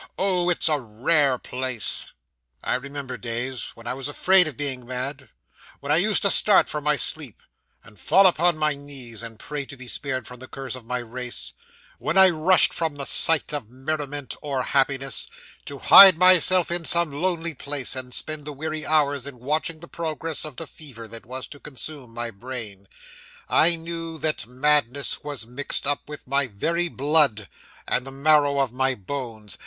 Oh, 0.17 0.49
it's 0.49 0.67
a 0.67 0.79
rare 0.79 1.37
place! 1.37 2.07
'I 2.63 2.73
remember 2.73 3.17
days 3.19 3.65
when 3.75 3.85
I 3.85 3.93
was 3.93 4.07
afraid 4.07 4.47
of 4.47 4.57
being 4.57 4.83
mad; 4.83 5.29
when 5.79 5.91
I 5.91 5.97
used 5.97 6.23
to 6.23 6.31
start 6.31 6.69
from 6.69 6.85
my 6.85 6.95
sleep, 6.95 7.39
and 7.83 7.99
fall 7.99 8.25
upon 8.25 8.57
my 8.57 8.73
knees, 8.73 9.21
and 9.21 9.37
pray 9.37 9.63
to 9.67 9.77
be 9.77 9.87
spared 9.87 10.25
from 10.27 10.39
the 10.39 10.47
curse 10.47 10.73
of 10.73 10.87
my 10.87 10.97
race; 10.97 11.53
when 11.99 12.17
I 12.17 12.31
rushed 12.31 12.73
from 12.73 12.95
the 12.95 13.05
sight 13.05 13.53
of 13.53 13.69
merriment 13.69 14.33
or 14.41 14.63
happiness, 14.63 15.27
to 15.65 15.77
hide 15.77 16.17
myself 16.17 16.71
in 16.71 16.83
some 16.83 17.11
lonely 17.11 17.53
place, 17.53 17.95
and 17.95 18.11
spend 18.11 18.45
the 18.45 18.53
weary 18.53 18.83
hours 18.83 19.27
in 19.27 19.37
watching 19.37 19.81
the 19.81 19.87
progress 19.87 20.45
of 20.45 20.55
the 20.55 20.65
fever 20.65 21.07
that 21.09 21.27
was 21.27 21.45
to 21.49 21.59
consume 21.59 22.11
my 22.11 22.31
brain. 22.31 22.87
I 23.47 23.75
knew 23.75 24.17
that 24.17 24.47
madness 24.47 25.23
was 25.23 25.45
mixed 25.45 25.85
up 25.85 26.09
with 26.09 26.25
my 26.25 26.47
very 26.47 26.87
blood, 26.89 27.47
and 27.87 28.07
the 28.07 28.11
marrow 28.11 28.57
of 28.61 28.73
my 28.73 28.95
bones! 28.95 29.59